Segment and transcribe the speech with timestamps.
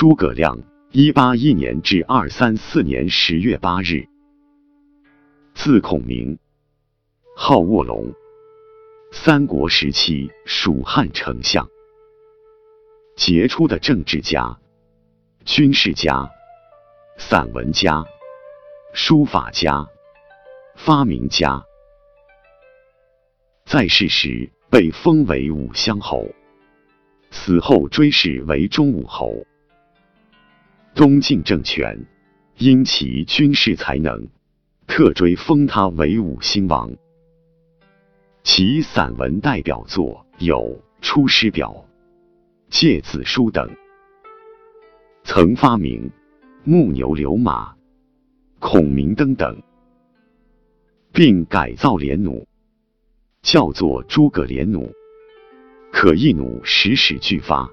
[0.00, 0.58] 诸葛亮，
[0.92, 4.08] 一八一年至二三四年十月八日，
[5.52, 6.38] 字孔明，
[7.36, 8.10] 号卧龙，
[9.12, 11.68] 三国时期蜀汉丞相，
[13.14, 14.58] 杰出的政治家、
[15.44, 16.30] 军事家、
[17.18, 18.02] 散文家、
[18.94, 19.86] 书法家、
[20.76, 21.62] 发明家，
[23.66, 26.26] 在世时被封为武乡侯，
[27.30, 29.44] 死后追谥为忠武侯。
[31.00, 32.04] 东晋政权
[32.58, 34.28] 因其军事才能，
[34.86, 36.92] 特追封他为武兴王。
[38.42, 40.58] 其散文代表作有
[41.00, 41.86] 《出师表》
[42.78, 43.74] 《诫子书》等。
[45.24, 46.10] 曾发明
[46.64, 47.74] 木牛流马、
[48.58, 49.62] 孔明灯等，
[51.14, 52.44] 并改造连弩，
[53.40, 54.92] 叫做诸葛连弩，
[55.90, 57.70] 可一弩十矢俱发。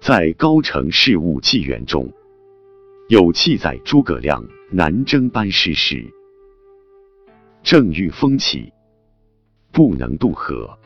[0.00, 2.10] 在《高城事务纪元》中
[3.10, 6.10] 有记载，诸葛亮南征班师时，
[7.62, 8.72] 正遇风起，
[9.70, 10.78] 不能渡河。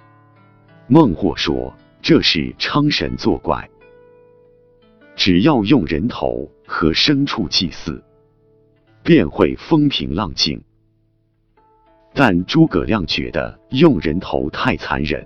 [0.88, 3.70] 孟获说这是昌神作怪，
[5.14, 8.02] 只要用人头和牲畜祭祀，
[9.04, 10.60] 便会风平浪静。
[12.12, 15.24] 但诸葛亮觉得用人头太残忍，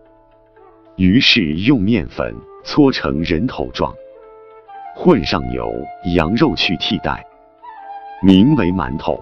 [0.99, 2.37] 于是用面粉。
[2.65, 3.95] 搓成人头状，
[4.95, 5.73] 混上牛
[6.17, 7.25] 羊肉去替代，
[8.23, 9.19] 名为馒头。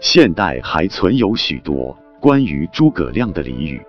[0.00, 3.84] 现代还存有许多关于诸葛亮的俚语，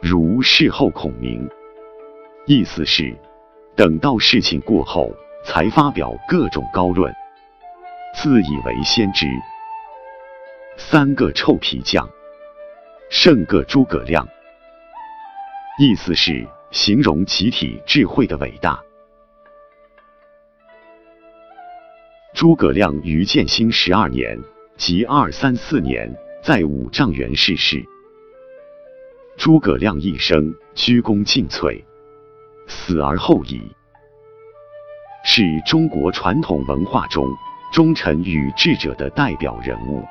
[0.00, 1.48] 如事后孔明，
[2.46, 3.16] 意思是
[3.74, 5.12] 等到事情过后
[5.44, 7.12] 才发表各种高论，
[8.14, 9.26] 自以为先知。
[10.76, 12.08] 三个臭皮匠，
[13.10, 14.28] 胜个诸葛亮，
[15.80, 16.46] 意思是。
[16.70, 18.82] 形容集体智慧的伟大。
[22.34, 24.38] 诸葛亮于建兴十二年，
[24.76, 27.82] 即二三四年，在五丈原逝世。
[29.36, 31.82] 诸葛亮一生鞠躬尽瘁，
[32.66, 33.62] 死而后已，
[35.24, 37.26] 是中国传统文化中
[37.72, 40.04] 忠臣与智者的代表人物。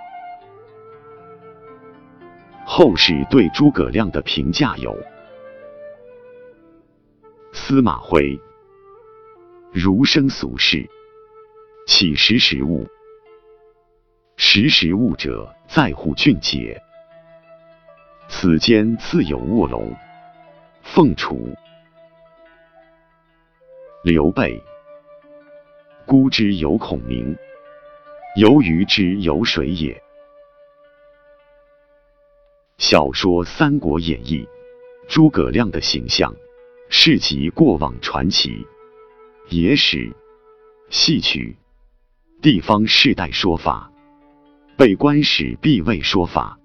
[2.65, 4.97] 后世对诸葛亮的评价有。
[7.69, 8.39] 司马徽，
[9.73, 10.89] 儒生俗世，
[11.85, 12.87] 岂识时务？
[14.37, 16.81] 识时务者，在乎俊杰。
[18.29, 19.93] 此间自有卧龙、
[20.81, 21.37] 凤雏。
[24.01, 24.63] 刘备，
[26.05, 27.35] 孤之有孔明，
[28.37, 30.01] 游鱼之有水也。
[32.77, 34.47] 小说《三国演义》，
[35.09, 36.33] 诸葛亮的形象。
[36.89, 38.65] 是集过往传奇、
[39.49, 40.15] 野史、
[40.89, 41.57] 戏曲、
[42.41, 43.91] 地方世代说法、
[44.77, 46.57] 被官史必位说法、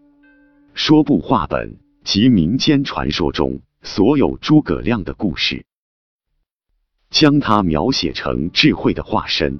[0.75, 5.67] 说部话本及民间传说中所有诸葛亮的故事，
[7.11, 9.59] 将他描写成智慧的化身。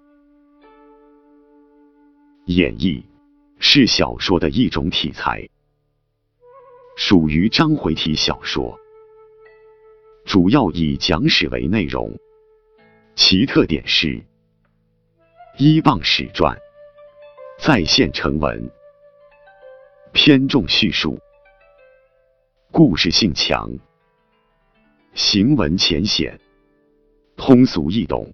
[2.47, 3.03] 演绎
[3.59, 5.49] 是小说的一种题材，
[6.97, 8.79] 属于章回体小说。
[10.25, 12.19] 主要以讲史为内容，
[13.15, 14.23] 其特点是
[15.59, 16.57] 依傍史传，
[17.59, 18.71] 再现成文，
[20.13, 21.19] 偏重叙述，
[22.71, 23.71] 故事性强，
[25.15, 26.39] 行文浅显，
[27.37, 28.33] 通俗易懂。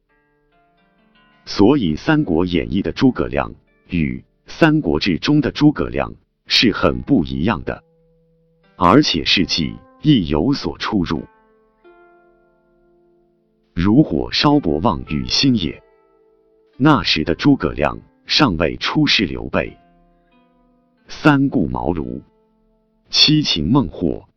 [1.47, 3.55] 所以，《三国演义》的诸葛亮
[3.89, 6.15] 与《三国志》中的诸葛亮
[6.47, 7.83] 是很不一样的，
[8.77, 11.23] 而且事迹亦有所出入。
[13.81, 15.81] 如火烧博望与星也。
[16.79, 17.97] 那时的诸葛亮
[18.27, 19.79] 尚未出仕刘备，
[21.07, 22.21] 三顾茅庐，
[23.09, 24.29] 七擒孟获，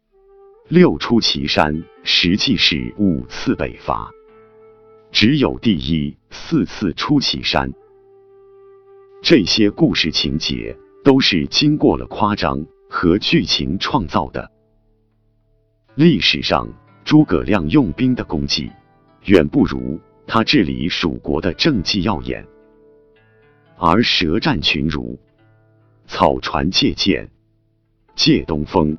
[0.67, 4.11] 六出祁山，实际是五次北伐，
[5.11, 7.73] 只有第一四次出祁山。
[9.23, 14.51] 这些故事情节都是经过了夸张和剧情创造的。
[15.95, 16.67] 历史上
[17.03, 18.71] 诸葛亮用兵的功绩。
[19.25, 22.45] 远不如他治理蜀国的政绩耀眼，
[23.77, 25.19] 而舌战群儒，
[26.07, 27.29] 草船借箭，
[28.15, 28.97] 借东风，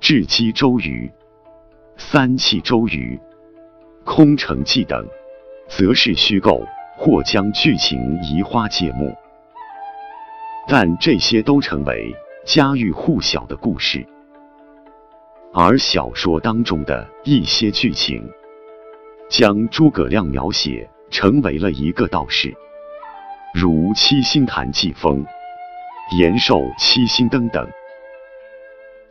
[0.00, 1.10] 智击周瑜，
[1.98, 3.18] 三气周瑜，
[4.04, 5.06] 空城计等，
[5.68, 6.64] 则是虚构
[6.96, 9.14] 或将剧情移花接木。
[10.66, 14.06] 但这些都成为家喻户晓的故事，
[15.52, 18.26] 而小说当中的一些剧情。
[19.28, 22.54] 将诸葛亮描写成为了一个道士，
[23.54, 25.24] 如七星坛祭风、
[26.16, 27.68] 延寿七星灯等，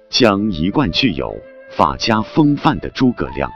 [0.10, 1.38] 将一贯具有
[1.70, 3.52] 法家风范的诸葛亮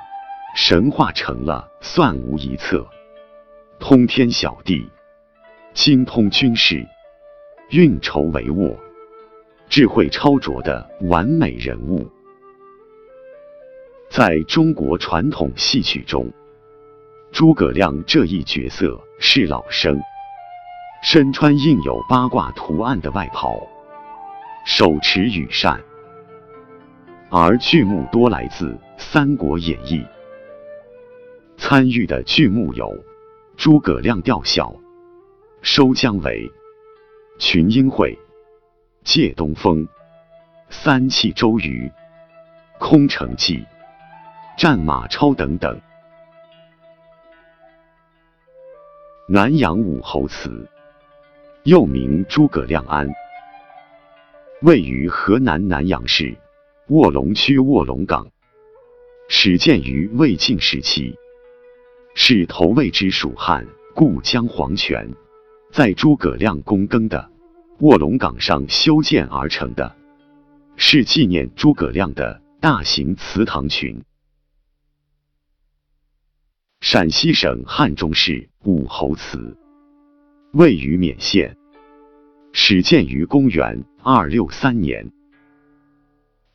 [0.53, 2.85] 神化成了算无一策、
[3.79, 4.89] 通天晓地、
[5.73, 6.85] 精通军事、
[7.69, 8.75] 运筹帷幄、
[9.69, 12.05] 智慧超卓的完美人物。
[14.09, 16.29] 在中国传统戏曲中，
[17.31, 20.01] 诸葛亮这一角色是老生，
[21.03, 23.61] 身穿印有八卦图案的外袍，
[24.65, 25.79] 手持羽扇，
[27.29, 29.99] 而剧目多来自《三国演义》。
[31.55, 32.87] 参与的剧目有
[33.55, 34.67] 《诸葛亮吊孝》
[35.61, 36.47] 《收姜维》
[37.37, 38.13] 《群英会》
[39.03, 39.77] 《借东风》
[40.69, 41.91] 《三气周瑜》
[42.83, 43.57] 《空城计》。
[44.57, 45.79] 战马超等等。
[49.31, 50.67] 南阳武侯祠，
[51.61, 53.07] 又名诸葛亮庵，
[54.63, 56.35] 位于河南南阳市
[56.87, 58.27] 卧龙区卧龙岗，
[59.27, 61.15] 始建于魏晋时期，
[62.15, 65.07] 是投魏之蜀汉故将黄权
[65.71, 67.29] 在诸葛亮躬耕的
[67.81, 69.95] 卧龙岗上修建而成的，
[70.75, 74.01] 是纪念诸葛亮的大型祠堂群。
[76.91, 79.55] 陕西省汉中市武侯祠，
[80.53, 81.55] 位于勉县，
[82.51, 85.11] 始建于公元二六三年，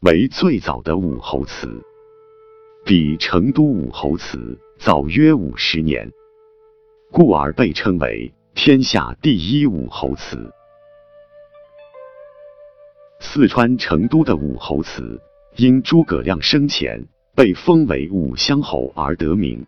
[0.01, 1.81] 为最早的武侯祠，
[2.85, 6.11] 比成都武侯祠早约五十年，
[7.13, 10.51] 故而被称为天下第一武侯祠。
[13.21, 15.21] 四川成都的武侯祠，
[15.55, 19.65] 因诸葛亮生前被封为武乡侯而得名。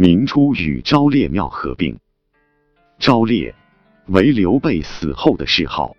[0.00, 1.98] 明初与昭烈庙合并，
[3.00, 3.52] 昭烈
[4.06, 5.96] 为刘备死后的谥号。